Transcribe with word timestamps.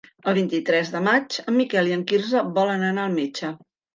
El 0.29 0.35
vint-i-tres 0.37 0.87
de 0.93 1.01
maig 1.07 1.35
en 1.51 1.57
Miquel 1.59 1.91
i 1.91 1.95
en 1.97 2.05
Quirze 2.11 2.43
volen 2.57 2.87
anar 2.91 3.07
al 3.09 3.15
metge. 3.21 3.55